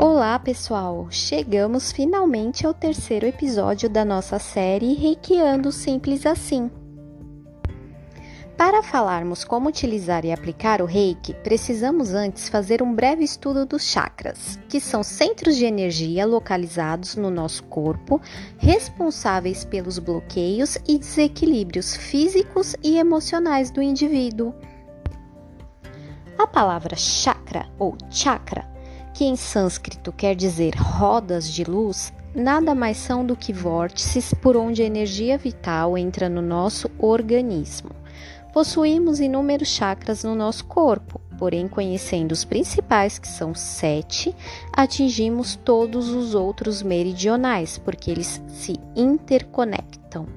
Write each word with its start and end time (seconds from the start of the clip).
Olá, 0.00 0.38
pessoal! 0.38 1.08
Chegamos 1.10 1.90
finalmente 1.90 2.64
ao 2.64 2.72
terceiro 2.72 3.26
episódio 3.26 3.90
da 3.90 4.04
nossa 4.04 4.38
série 4.38 4.94
Reikiando 4.94 5.72
Simples 5.72 6.24
Assim. 6.24 6.70
Para 8.56 8.80
falarmos 8.80 9.42
como 9.42 9.68
utilizar 9.68 10.24
e 10.24 10.30
aplicar 10.30 10.80
o 10.80 10.84
Reiki, 10.84 11.34
precisamos 11.42 12.14
antes 12.14 12.48
fazer 12.48 12.80
um 12.80 12.94
breve 12.94 13.24
estudo 13.24 13.66
dos 13.66 13.82
chakras, 13.82 14.56
que 14.68 14.78
são 14.78 15.02
centros 15.02 15.56
de 15.56 15.64
energia 15.64 16.24
localizados 16.24 17.16
no 17.16 17.28
nosso 17.28 17.64
corpo, 17.64 18.20
responsáveis 18.56 19.64
pelos 19.64 19.98
bloqueios 19.98 20.78
e 20.86 20.96
desequilíbrios 20.96 21.96
físicos 21.96 22.76
e 22.84 22.98
emocionais 22.98 23.68
do 23.72 23.82
indivíduo. 23.82 24.54
A 26.38 26.46
palavra 26.46 26.94
chakra 26.94 27.68
ou 27.80 27.98
chakra 28.08 28.77
que 29.18 29.24
em 29.24 29.34
sânscrito 29.34 30.12
quer 30.12 30.36
dizer 30.36 30.76
rodas 30.76 31.50
de 31.50 31.64
luz, 31.64 32.12
nada 32.32 32.72
mais 32.72 32.96
são 32.98 33.26
do 33.26 33.34
que 33.34 33.52
vórtices 33.52 34.32
por 34.32 34.56
onde 34.56 34.80
a 34.80 34.84
energia 34.84 35.36
vital 35.36 35.98
entra 35.98 36.28
no 36.28 36.40
nosso 36.40 36.88
organismo. 37.00 37.90
Possuímos 38.52 39.18
inúmeros 39.18 39.66
chakras 39.66 40.22
no 40.22 40.36
nosso 40.36 40.64
corpo, 40.66 41.20
porém, 41.36 41.66
conhecendo 41.66 42.30
os 42.30 42.44
principais, 42.44 43.18
que 43.18 43.26
são 43.26 43.56
sete, 43.56 44.32
atingimos 44.72 45.56
todos 45.56 46.10
os 46.10 46.36
outros 46.36 46.80
meridionais, 46.80 47.76
porque 47.76 48.12
eles 48.12 48.40
se 48.46 48.78
interconectam. 48.94 50.28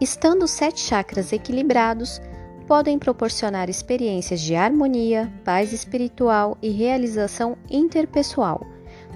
Estando 0.00 0.44
os 0.46 0.52
sete 0.52 0.80
chakras 0.80 1.34
equilibrados, 1.34 2.18
podem 2.66 2.98
proporcionar 2.98 3.70
experiências 3.70 4.40
de 4.40 4.54
harmonia, 4.56 5.32
paz 5.44 5.72
espiritual 5.72 6.58
e 6.60 6.70
realização 6.70 7.56
interpessoal. 7.70 8.66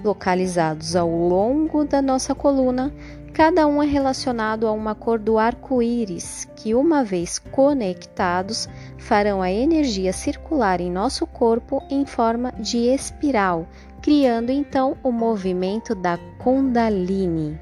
Localizados 0.03 0.95
ao 0.95 1.09
longo 1.09 1.83
da 1.83 2.01
nossa 2.01 2.33
coluna, 2.33 2.93
cada 3.33 3.67
um 3.67 3.83
é 3.83 3.85
relacionado 3.85 4.65
a 4.67 4.71
uma 4.71 4.95
cor 4.95 5.19
do 5.19 5.37
arco-íris, 5.37 6.47
que, 6.55 6.73
uma 6.73 7.03
vez 7.03 7.37
conectados, 7.37 8.69
farão 8.97 9.41
a 9.41 9.51
energia 9.51 10.13
circular 10.13 10.79
em 10.79 10.89
nosso 10.89 11.27
corpo 11.27 11.83
em 11.89 12.05
forma 12.05 12.51
de 12.53 12.77
espiral, 12.77 13.67
criando 14.01 14.49
então 14.49 14.97
o 15.03 15.11
movimento 15.11 15.93
da 15.93 16.17
Kundalini. 16.39 17.59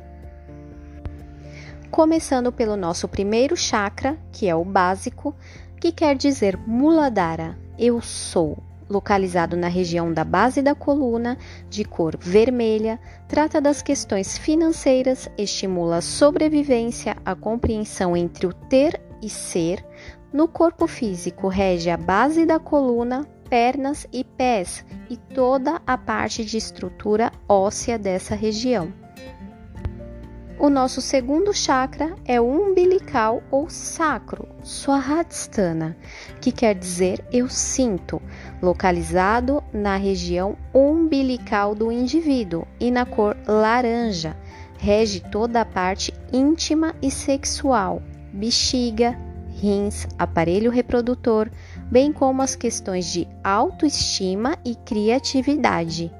Começando 1.91 2.51
pelo 2.51 2.77
nosso 2.77 3.07
primeiro 3.07 3.57
chakra, 3.57 4.17
que 4.31 4.47
é 4.47 4.55
o 4.55 4.63
básico, 4.63 5.35
que 5.79 5.91
quer 5.91 6.15
dizer 6.15 6.57
Muladhara, 6.67 7.57
eu 7.77 8.01
sou, 8.01 8.57
localizado 8.89 9.55
na 9.55 9.67
região 9.67 10.11
da 10.11 10.23
base 10.23 10.61
da 10.61 10.75
coluna, 10.75 11.37
de 11.69 11.85
cor 11.85 12.17
vermelha, 12.19 12.99
trata 13.27 13.61
das 13.61 13.81
questões 13.81 14.37
financeiras, 14.37 15.29
estimula 15.37 15.97
a 15.97 16.01
sobrevivência, 16.01 17.15
a 17.25 17.33
compreensão 17.33 18.17
entre 18.17 18.45
o 18.45 18.53
ter 18.53 18.99
e 19.21 19.29
ser. 19.29 19.85
No 20.33 20.47
corpo 20.47 20.85
físico, 20.85 21.47
rege 21.47 21.89
a 21.89 21.97
base 21.97 22.45
da 22.45 22.59
coluna, 22.59 23.25
pernas 23.49 24.05
e 24.11 24.23
pés 24.23 24.85
e 25.09 25.17
toda 25.17 25.81
a 25.87 25.97
parte 25.97 26.43
de 26.45 26.57
estrutura 26.57 27.31
óssea 27.47 27.97
dessa 27.97 28.35
região. 28.35 28.93
O 30.59 30.69
nosso 30.69 30.99
segundo 30.99 31.53
chakra 31.53 32.13
é 32.25 32.39
o 32.41 32.43
umbilical 32.43 33.41
ou 33.49 33.69
sacro, 33.69 34.45
Swaradhisthana, 34.61 35.95
que 36.41 36.51
quer 36.51 36.75
dizer 36.75 37.23
eu 37.31 37.47
sinto, 37.47 38.21
localizado 38.61 39.63
na 39.71 39.95
região 39.95 40.57
umbilical 40.73 41.73
do 41.73 41.89
indivíduo 41.89 42.67
e 42.77 42.91
na 42.91 43.05
cor 43.05 43.37
laranja. 43.47 44.35
Rege 44.77 45.21
toda 45.21 45.61
a 45.61 45.65
parte 45.65 46.13
íntima 46.33 46.93
e 47.01 47.09
sexual, 47.09 48.03
bexiga, 48.33 49.17
rins, 49.61 50.07
aparelho 50.17 50.71
reprodutor, 50.71 51.49
bem 51.89 52.11
como 52.11 52.41
as 52.41 52.57
questões 52.57 53.05
de 53.05 53.25
autoestima 53.45 54.57
e 54.65 54.75
criatividade. 54.75 56.11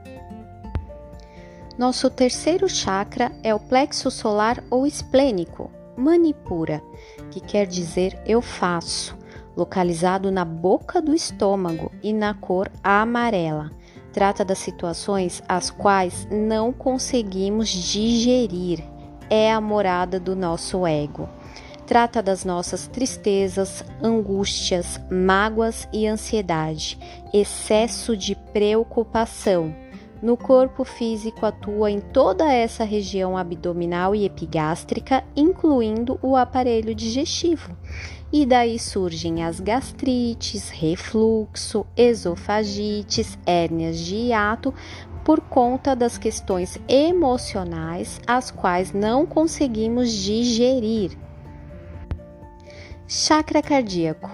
Nosso 1.79 2.09
terceiro 2.09 2.67
chakra 2.67 3.31
é 3.41 3.55
o 3.55 3.59
plexo 3.59 4.11
solar 4.11 4.61
ou 4.69 4.85
esplênico, 4.85 5.71
Manipura, 5.95 6.83
que 7.31 7.39
quer 7.39 7.65
dizer 7.65 8.21
eu 8.25 8.41
faço, 8.41 9.17
localizado 9.55 10.29
na 10.29 10.43
boca 10.43 11.01
do 11.01 11.15
estômago 11.15 11.89
e 12.03 12.11
na 12.11 12.33
cor 12.33 12.69
amarela. 12.83 13.71
Trata 14.11 14.43
das 14.43 14.57
situações 14.57 15.41
as 15.47 15.71
quais 15.71 16.27
não 16.29 16.73
conseguimos 16.73 17.69
digerir. 17.69 18.83
É 19.29 19.49
a 19.49 19.61
morada 19.61 20.19
do 20.19 20.35
nosso 20.35 20.85
ego. 20.85 21.29
Trata 21.87 22.21
das 22.21 22.43
nossas 22.43 22.87
tristezas, 22.87 23.85
angústias, 24.03 24.99
mágoas 25.09 25.87
e 25.93 26.05
ansiedade, 26.05 26.99
excesso 27.33 28.17
de 28.17 28.35
preocupação 28.35 29.73
no 30.21 30.35
corpo 30.35 30.83
físico 30.83 31.45
atua 31.45 31.89
em 31.89 31.99
toda 31.99 32.51
essa 32.51 32.83
região 32.83 33.37
abdominal 33.37 34.13
e 34.13 34.25
epigástrica, 34.25 35.23
incluindo 35.35 36.19
o 36.21 36.35
aparelho 36.35 36.93
digestivo. 36.93 37.75
E 38.31 38.45
daí 38.45 38.77
surgem 38.77 39.43
as 39.43 39.59
gastrites, 39.59 40.69
refluxo, 40.69 41.85
esofagites, 41.97 43.39
hérnias 43.45 43.97
de 43.97 44.15
hiato, 44.15 44.73
por 45.23 45.41
conta 45.41 45.95
das 45.95 46.17
questões 46.17 46.79
emocionais, 46.87 48.19
as 48.27 48.51
quais 48.51 48.91
não 48.93 49.25
conseguimos 49.25 50.11
digerir. 50.11 51.17
Chakra 53.07 53.61
cardíaco. 53.61 54.29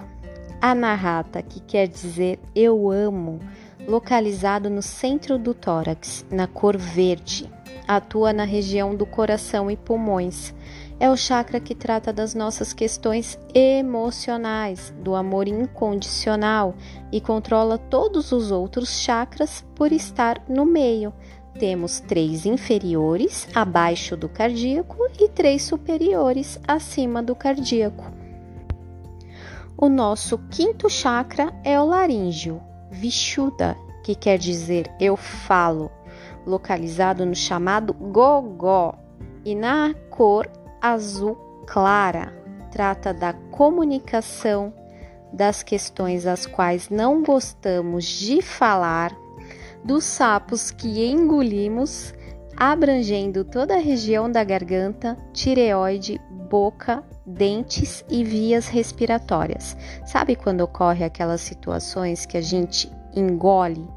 Anahata, 0.61 1.41
que 1.41 1.59
quer 1.59 1.87
dizer 1.87 2.39
eu 2.55 2.89
amo 2.89 3.39
localizado 3.87 4.69
no 4.69 4.81
centro 4.81 5.37
do 5.37 5.53
tórax, 5.53 6.25
na 6.29 6.47
cor 6.47 6.77
verde. 6.77 7.49
Atua 7.87 8.33
na 8.33 8.43
região 8.43 8.95
do 8.95 9.05
coração 9.05 9.69
e 9.69 9.77
pulmões. 9.77 10.53
É 10.99 11.09
o 11.09 11.17
chakra 11.17 11.59
que 11.59 11.75
trata 11.75 12.11
das 12.11 12.33
nossas 12.33 12.73
questões 12.73 13.37
emocionais, 13.53 14.93
do 15.01 15.13
amor 15.13 15.47
incondicional 15.47 16.73
e 17.11 17.19
controla 17.19 17.77
todos 17.77 18.31
os 18.31 18.49
outros 18.49 19.01
chakras 19.01 19.63
por 19.75 19.91
estar 19.91 20.41
no 20.47 20.65
meio. 20.65 21.13
Temos 21.59 21.99
três 21.99 22.45
inferiores, 22.45 23.47
abaixo 23.53 24.17
do 24.17 24.27
cardíaco, 24.27 24.97
e 25.19 25.29
três 25.29 25.63
superiores, 25.63 26.59
acima 26.67 27.23
do 27.23 27.35
cardíaco. 27.35 28.11
O 29.77 29.89
nosso 29.89 30.37
quinto 30.49 30.89
chakra 30.89 31.53
é 31.63 31.79
o 31.79 31.85
laríngeo, 31.85 32.61
Vishuddha, 32.95 33.77
que 34.03 34.15
quer 34.15 34.37
dizer 34.37 34.89
eu 34.99 35.17
falo, 35.17 35.91
localizado 36.45 37.25
no 37.25 37.35
chamado 37.35 37.93
gogó 37.93 38.95
e 39.43 39.53
na 39.53 39.93
cor 40.09 40.49
azul 40.81 41.35
clara. 41.67 42.33
Trata 42.71 43.13
da 43.13 43.33
comunicação, 43.33 44.73
das 45.31 45.63
questões 45.63 46.25
às 46.25 46.45
quais 46.45 46.89
não 46.89 47.23
gostamos 47.23 48.05
de 48.05 48.41
falar, 48.41 49.15
dos 49.83 50.03
sapos 50.03 50.71
que 50.71 51.05
engolimos, 51.05 52.13
abrangendo 52.55 53.43
toda 53.43 53.75
a 53.75 53.79
região 53.79 54.31
da 54.31 54.43
garganta, 54.43 55.17
tireoide, 55.33 56.19
boca, 56.45 57.03
dentes 57.25 58.05
e 58.09 58.23
vias 58.23 58.67
respiratórias. 58.67 59.75
Sabe 60.05 60.35
quando 60.35 60.61
ocorre 60.61 61.03
aquelas 61.03 61.41
situações 61.41 62.25
que 62.25 62.37
a 62.37 62.41
gente 62.41 62.91
engole, 63.15 63.87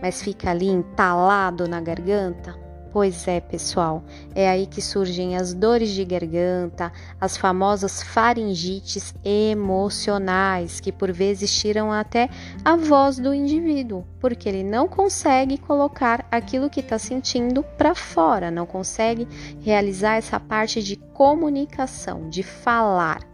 mas 0.00 0.22
fica 0.22 0.50
ali 0.50 0.68
entalado 0.68 1.66
na 1.66 1.80
garganta? 1.80 2.54
Pois 2.94 3.26
é, 3.26 3.40
pessoal, 3.40 4.04
é 4.36 4.48
aí 4.48 4.68
que 4.68 4.80
surgem 4.80 5.36
as 5.36 5.52
dores 5.52 5.90
de 5.90 6.04
garganta, 6.04 6.92
as 7.20 7.36
famosas 7.36 8.00
faringites 8.00 9.12
emocionais, 9.24 10.78
que 10.78 10.92
por 10.92 11.10
vezes 11.10 11.52
tiram 11.52 11.90
até 11.90 12.30
a 12.64 12.76
voz 12.76 13.18
do 13.18 13.34
indivíduo, 13.34 14.04
porque 14.20 14.48
ele 14.48 14.62
não 14.62 14.86
consegue 14.86 15.58
colocar 15.58 16.24
aquilo 16.30 16.70
que 16.70 16.78
está 16.78 16.96
sentindo 16.96 17.64
para 17.76 17.96
fora, 17.96 18.48
não 18.48 18.64
consegue 18.64 19.26
realizar 19.60 20.14
essa 20.14 20.38
parte 20.38 20.80
de 20.80 20.94
comunicação, 20.94 22.30
de 22.30 22.44
falar. 22.44 23.33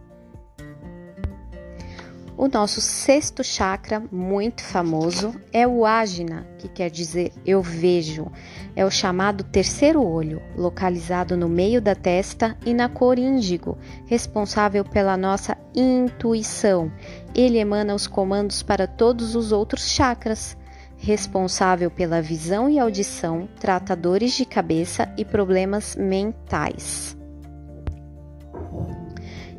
O 2.41 2.47
nosso 2.47 2.81
sexto 2.81 3.43
chakra, 3.43 4.01
muito 4.11 4.63
famoso, 4.63 5.39
é 5.53 5.67
o 5.67 5.85
Ajna, 5.85 6.47
que 6.57 6.67
quer 6.67 6.89
dizer 6.89 7.31
eu 7.45 7.61
vejo. 7.61 8.31
É 8.75 8.83
o 8.83 8.89
chamado 8.89 9.43
terceiro 9.43 10.03
olho, 10.03 10.41
localizado 10.57 11.37
no 11.37 11.47
meio 11.47 11.79
da 11.79 11.93
testa 11.93 12.57
e 12.65 12.73
na 12.73 12.89
cor 12.89 13.19
índigo, 13.19 13.77
responsável 14.07 14.83
pela 14.83 15.15
nossa 15.15 15.55
intuição. 15.75 16.91
Ele 17.35 17.59
emana 17.59 17.93
os 17.93 18.07
comandos 18.07 18.63
para 18.63 18.87
todos 18.87 19.35
os 19.35 19.51
outros 19.51 19.87
chakras 19.91 20.57
responsável 20.97 21.91
pela 21.91 22.23
visão 22.23 22.67
e 22.67 22.79
audição, 22.79 23.47
trata 23.59 23.95
dores 23.95 24.33
de 24.33 24.45
cabeça 24.45 25.13
e 25.15 25.23
problemas 25.23 25.95
mentais. 25.95 27.20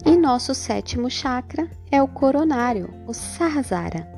E 0.04 0.16
nosso 0.16 0.52
sétimo 0.52 1.08
chakra 1.08 1.70
é 1.88 2.02
o 2.02 2.08
coronário, 2.08 2.92
o 3.06 3.14
Sahasrara, 3.14 4.08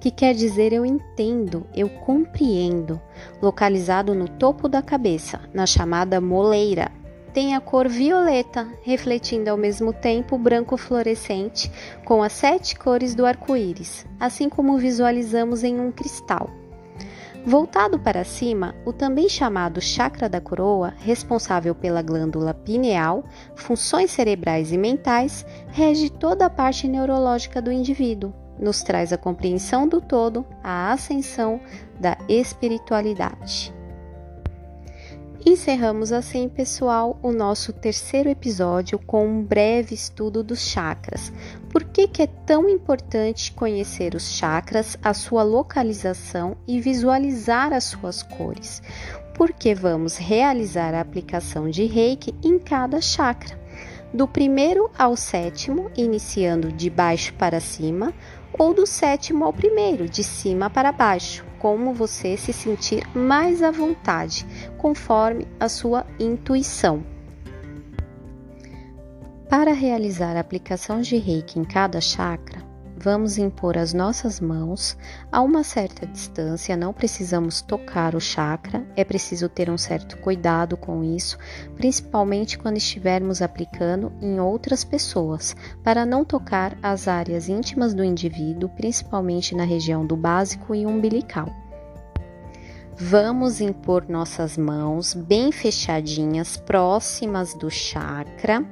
que 0.00 0.08
quer 0.08 0.34
dizer 0.34 0.72
eu 0.72 0.86
entendo, 0.86 1.66
eu 1.74 1.88
compreendo, 1.88 3.00
localizado 3.40 4.14
no 4.14 4.28
topo 4.28 4.68
da 4.68 4.80
cabeça, 4.80 5.40
na 5.52 5.66
chamada 5.66 6.20
moleira. 6.20 6.92
Tem 7.34 7.56
a 7.56 7.60
cor 7.60 7.88
violeta, 7.88 8.68
refletindo 8.82 9.50
ao 9.50 9.56
mesmo 9.56 9.92
tempo 9.92 10.36
o 10.36 10.38
branco 10.38 10.76
fluorescente 10.76 11.72
com 12.04 12.22
as 12.22 12.32
sete 12.32 12.76
cores 12.76 13.12
do 13.14 13.26
arco-íris, 13.26 14.06
assim 14.20 14.48
como 14.48 14.78
visualizamos 14.78 15.64
em 15.64 15.80
um 15.80 15.90
cristal. 15.90 16.61
Voltado 17.44 17.98
para 17.98 18.22
cima, 18.22 18.72
o 18.86 18.92
também 18.92 19.28
chamado 19.28 19.80
chakra 19.80 20.28
da 20.28 20.40
coroa, 20.40 20.94
responsável 20.98 21.74
pela 21.74 22.00
glândula 22.00 22.54
pineal, 22.54 23.24
funções 23.56 24.12
cerebrais 24.12 24.70
e 24.70 24.78
mentais, 24.78 25.44
rege 25.68 26.08
toda 26.08 26.46
a 26.46 26.50
parte 26.50 26.86
neurológica 26.86 27.60
do 27.60 27.72
indivíduo, 27.72 28.32
nos 28.60 28.84
traz 28.84 29.12
a 29.12 29.18
compreensão 29.18 29.88
do 29.88 30.00
todo, 30.00 30.46
a 30.62 30.92
ascensão 30.92 31.60
da 31.98 32.16
espiritualidade. 32.28 33.74
Encerramos 35.44 36.12
assim, 36.12 36.48
pessoal, 36.48 37.18
o 37.20 37.32
nosso 37.32 37.72
terceiro 37.72 38.28
episódio 38.28 38.96
com 38.96 39.26
um 39.26 39.42
breve 39.42 39.92
estudo 39.92 40.40
dos 40.40 40.60
chakras. 40.60 41.32
Por 41.68 41.82
que, 41.82 42.06
que 42.06 42.22
é 42.22 42.28
tão 42.28 42.68
importante 42.68 43.50
conhecer 43.50 44.14
os 44.14 44.36
chakras, 44.36 44.96
a 45.02 45.12
sua 45.12 45.42
localização 45.42 46.56
e 46.64 46.80
visualizar 46.80 47.72
as 47.72 47.84
suas 47.84 48.22
cores? 48.22 48.80
Porque 49.34 49.74
vamos 49.74 50.16
realizar 50.16 50.94
a 50.94 51.00
aplicação 51.00 51.68
de 51.68 51.86
reiki 51.86 52.32
em 52.44 52.56
cada 52.60 53.00
chakra, 53.00 53.58
do 54.12 54.28
primeiro 54.28 54.90
ao 54.98 55.16
sétimo, 55.16 55.90
iniciando 55.96 56.70
de 56.70 56.90
baixo 56.90 57.32
para 57.34 57.60
cima, 57.60 58.12
ou 58.58 58.74
do 58.74 58.86
sétimo 58.86 59.44
ao 59.44 59.52
primeiro, 59.52 60.08
de 60.08 60.22
cima 60.22 60.68
para 60.68 60.92
baixo 60.92 61.44
como 61.62 61.94
você 61.94 62.36
se 62.36 62.52
sentir 62.52 63.06
mais 63.16 63.62
à 63.62 63.70
vontade, 63.70 64.44
conforme 64.78 65.46
a 65.60 65.68
sua 65.68 66.04
intuição. 66.18 67.04
Para 69.48 69.72
realizar 69.72 70.36
a 70.36 70.40
aplicação 70.40 71.00
de 71.00 71.16
reiki 71.18 71.60
em 71.60 71.64
cada 71.64 72.00
chakra, 72.00 72.71
vamos 73.02 73.36
impor 73.36 73.76
as 73.76 73.92
nossas 73.92 74.38
mãos 74.38 74.96
a 75.30 75.40
uma 75.40 75.64
certa 75.64 76.06
distância, 76.06 76.76
não 76.76 76.92
precisamos 76.92 77.60
tocar 77.60 78.14
o 78.14 78.20
chakra, 78.20 78.86
é 78.94 79.02
preciso 79.02 79.48
ter 79.48 79.68
um 79.68 79.76
certo 79.76 80.16
cuidado 80.18 80.76
com 80.76 81.02
isso, 81.02 81.36
principalmente 81.74 82.56
quando 82.56 82.76
estivermos 82.76 83.42
aplicando 83.42 84.12
em 84.22 84.38
outras 84.38 84.84
pessoas, 84.84 85.56
para 85.82 86.06
não 86.06 86.24
tocar 86.24 86.78
as 86.80 87.08
áreas 87.08 87.48
íntimas 87.48 87.92
do 87.92 88.04
indivíduo, 88.04 88.68
principalmente 88.68 89.52
na 89.52 89.64
região 89.64 90.06
do 90.06 90.16
básico 90.16 90.72
e 90.72 90.86
umbilical. 90.86 91.48
Vamos 92.96 93.60
impor 93.60 94.08
nossas 94.08 94.56
mãos 94.56 95.12
bem 95.12 95.50
fechadinhas, 95.50 96.56
próximas 96.56 97.52
do 97.52 97.68
chakra, 97.68 98.64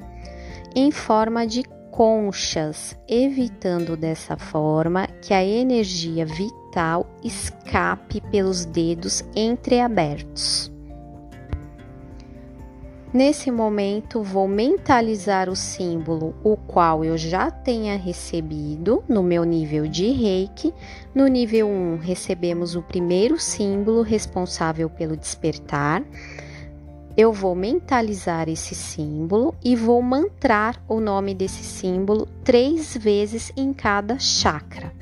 em 0.77 0.93
forma 0.93 1.45
de 1.45 1.65
conchas, 1.91 2.97
evitando 3.09 3.97
dessa 3.97 4.37
forma 4.37 5.07
que 5.21 5.35
a 5.35 5.45
energia 5.45 6.25
vital 6.25 7.07
escape 7.23 8.21
pelos 8.31 8.65
dedos 8.65 9.25
entreabertos. 9.35 10.71
Nesse 13.13 13.51
momento, 13.51 14.23
vou 14.23 14.47
mentalizar 14.47 15.51
o 15.51 15.57
símbolo, 15.57 16.33
o 16.45 16.57
qual 16.57 17.05
eu 17.05 17.19
já 17.19 17.51
tenha 17.51 17.97
recebido 17.97 19.03
no 19.09 19.21
meu 19.21 19.43
nível 19.43 19.89
de 19.89 20.13
reiki. 20.13 20.73
No 21.13 21.27
nível 21.27 21.67
1, 21.67 21.97
recebemos 21.97 22.77
o 22.77 22.83
primeiro 22.83 23.37
símbolo 23.37 24.03
responsável 24.03 24.89
pelo 24.89 25.17
despertar. 25.17 26.05
Eu 27.17 27.33
vou 27.33 27.55
mentalizar 27.55 28.49
esse 28.49 28.75
símbolo 28.75 29.55
e 29.65 29.75
vou 29.75 30.01
mantrar 30.01 30.81
o 30.89 31.01
nome 31.01 31.35
desse 31.35 31.63
símbolo 31.63 32.27
três 32.45 32.97
vezes 32.97 33.53
em 33.57 33.73
cada 33.73 34.19
chakra. 34.19 34.93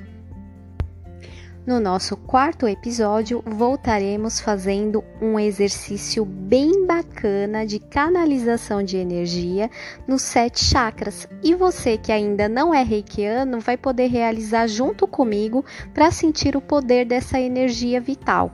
No 1.69 1.79
nosso 1.79 2.17
quarto 2.17 2.67
episódio, 2.67 3.45
voltaremos 3.45 4.41
fazendo 4.41 5.05
um 5.21 5.39
exercício 5.39 6.25
bem 6.25 6.87
bacana 6.87 7.67
de 7.67 7.79
canalização 7.79 8.83
de 8.83 8.97
energia 8.97 9.71
nos 10.07 10.23
sete 10.23 10.65
chakras. 10.65 11.29
E 11.43 11.55
você 11.55 11.99
que 11.99 12.11
ainda 12.11 12.49
não 12.49 12.73
é 12.73 12.83
reikiano 12.83 13.61
vai 13.61 13.77
poder 13.77 14.07
realizar 14.07 14.67
junto 14.67 15.07
comigo 15.07 15.63
para 15.93 16.11
sentir 16.11 16.57
o 16.57 16.61
poder 16.63 17.05
dessa 17.05 17.39
energia 17.39 18.01
vital. 18.01 18.51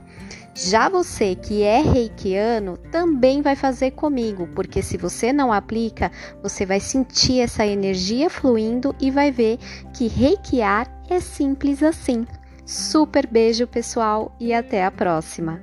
Já 0.55 0.87
você 0.87 1.35
que 1.35 1.63
é 1.63 1.81
reikiano 1.81 2.77
também 2.89 3.41
vai 3.41 3.57
fazer 3.57 3.91
comigo, 3.91 4.47
porque 4.55 4.81
se 4.81 4.95
você 4.95 5.33
não 5.33 5.51
aplica, 5.51 6.09
você 6.41 6.65
vai 6.65 6.79
sentir 6.79 7.41
essa 7.41 7.65
energia 7.65 8.29
fluindo 8.29 8.95
e 8.97 9.11
vai 9.11 9.31
ver 9.31 9.59
que 9.93 10.07
reikiar 10.07 10.87
é 11.09 11.19
simples 11.19 11.83
assim. 11.83 12.25
Super 12.65 13.27
beijo, 13.27 13.67
pessoal, 13.67 14.33
e 14.39 14.53
até 14.53 14.85
a 14.85 14.91
próxima! 14.91 15.61